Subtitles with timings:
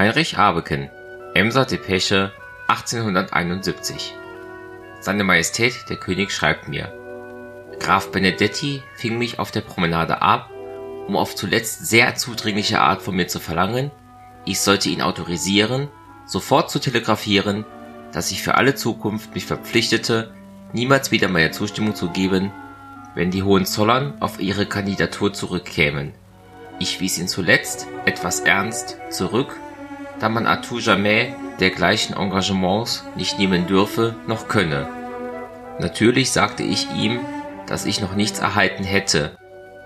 [0.00, 0.88] Heinrich Abeken,
[1.34, 2.32] Emser Depesche,
[2.68, 4.14] 1871
[4.98, 6.90] Seine Majestät der König schreibt mir:
[7.78, 10.48] Graf Benedetti fing mich auf der Promenade ab,
[11.06, 13.90] um auf zuletzt sehr zudringliche Art von mir zu verlangen,
[14.46, 15.88] ich sollte ihn autorisieren,
[16.24, 17.66] sofort zu telegrafieren,
[18.10, 20.32] dass ich für alle Zukunft mich verpflichtete,
[20.72, 22.52] niemals wieder meine Zustimmung zu geben,
[23.14, 26.14] wenn die Hohenzollern auf ihre Kandidatur zurückkämen.
[26.78, 29.54] Ich wies ihn zuletzt, etwas ernst, zurück,
[30.20, 34.88] da man à tout jamais dergleichen Engagements nicht nehmen dürfe noch könne.
[35.78, 37.20] Natürlich sagte ich ihm,
[37.66, 39.36] dass ich noch nichts erhalten hätte,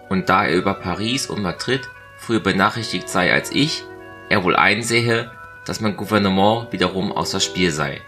[0.09, 1.83] und da er über Paris und Madrid
[2.19, 3.85] früher benachrichtigt sei als ich,
[4.29, 5.31] er wohl einsehe,
[5.67, 8.01] dass mein Gouvernement wiederum außer Spiel sei.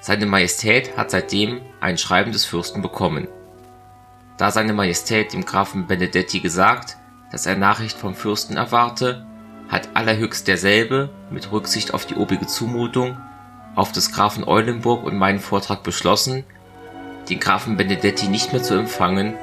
[0.00, 3.28] Seine Majestät hat seitdem ein Schreiben des Fürsten bekommen.
[4.36, 6.96] Da seine Majestät dem Grafen Benedetti gesagt,
[7.32, 9.26] dass er Nachricht vom Fürsten erwarte,
[9.68, 13.18] hat allerhöchst derselbe, mit Rücksicht auf die obige Zumutung,
[13.74, 16.44] auf des Grafen Eulenburg und meinen Vortrag beschlossen,
[17.28, 19.34] den Grafen Benedetti nicht mehr zu empfangen,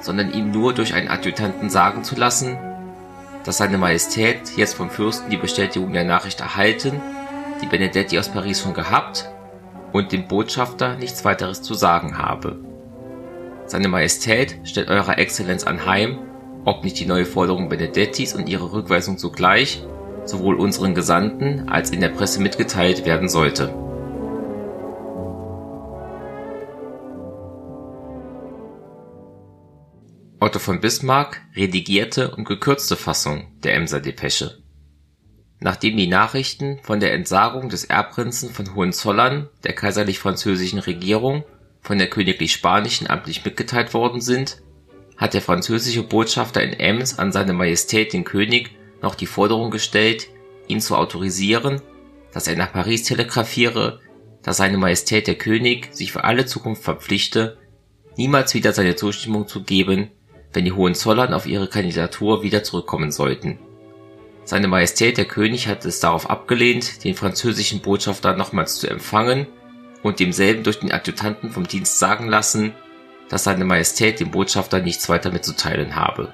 [0.00, 2.56] sondern ihm nur durch einen Adjutanten sagen zu lassen,
[3.44, 7.00] dass seine Majestät jetzt vom Fürsten die Bestätigung der Nachricht erhalten,
[7.60, 9.28] die Benedetti aus Paris schon gehabt
[9.92, 12.58] und dem Botschafter nichts weiteres zu sagen habe.
[13.66, 16.18] Seine Majestät stellt Eurer Exzellenz anheim,
[16.64, 19.82] ob nicht die neue Forderung Benedettis und ihre Rückweisung zugleich
[20.24, 23.74] sowohl unseren Gesandten als in der Presse mitgeteilt werden sollte.
[30.40, 34.62] Otto von Bismarck redigierte und gekürzte Fassung der Emser Depesche
[35.60, 41.44] Nachdem die Nachrichten von der Entsagung des Erbprinzen von Hohenzollern der kaiserlich-französischen Regierung
[41.80, 44.62] von der königlich-spanischen amtlich mitgeteilt worden sind,
[45.16, 50.28] hat der französische Botschafter in Ems an seine Majestät den König noch die Forderung gestellt,
[50.66, 51.80] ihn zu autorisieren,
[52.32, 54.00] dass er nach Paris telegrafiere,
[54.42, 57.58] dass seine Majestät der König sich für alle Zukunft verpflichte,
[58.16, 60.10] niemals wieder seine Zustimmung zu geben,
[60.52, 63.58] wenn die Hohenzollern auf ihre Kandidatur wieder zurückkommen sollten.
[64.44, 69.46] Seine Majestät der König hat es darauf abgelehnt, den französischen Botschafter nochmals zu empfangen
[70.02, 72.74] und demselben durch den Adjutanten vom Dienst sagen lassen,
[73.28, 76.32] dass seine Majestät dem Botschafter nichts weiter mitzuteilen habe